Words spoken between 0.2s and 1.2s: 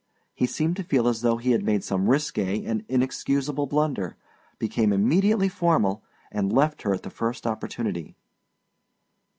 He seemed to feel